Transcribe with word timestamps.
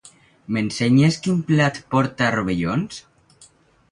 M'ensenyes 0.55 1.17
quin 1.25 1.43
plat 1.51 1.77
porta 1.95 2.31
rovellons? 2.39 2.99